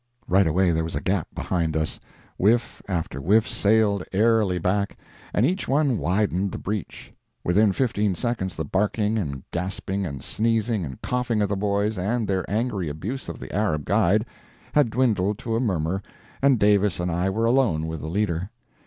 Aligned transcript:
Right 0.27 0.47
away 0.47 0.71
there 0.71 0.83
was 0.83 0.95
a 0.95 0.99
gap 0.99 1.27
behind 1.35 1.77
us. 1.77 1.99
Whiff 2.35 2.81
after 2.87 3.21
whiff 3.21 3.47
sailed 3.47 4.03
airily 4.11 4.57
back, 4.57 4.97
and 5.31 5.45
each 5.45 5.67
one 5.67 5.99
widened 5.99 6.51
the 6.51 6.57
breach. 6.57 7.13
Within 7.43 7.71
fifteen 7.71 8.15
seconds 8.15 8.55
the 8.55 8.65
barking, 8.65 9.19
and 9.19 9.43
gasping, 9.51 10.07
and 10.07 10.23
sneezing, 10.23 10.83
and 10.85 10.99
coughing 11.03 11.39
of 11.43 11.49
the 11.49 11.55
boys, 11.55 11.99
and 11.99 12.27
their 12.27 12.49
angry 12.49 12.89
abuse 12.89 13.29
of 13.29 13.37
the 13.37 13.53
Arab 13.55 13.85
guide, 13.85 14.25
had 14.73 14.89
dwindled 14.89 15.37
to 15.37 15.55
a 15.55 15.59
murmur, 15.59 16.01
and 16.41 16.57
Davis 16.57 16.99
and 16.99 17.11
I 17.11 17.29
were 17.29 17.45
alone 17.45 17.85
with 17.85 18.01
the 18.01 18.07
leader. 18.07 18.49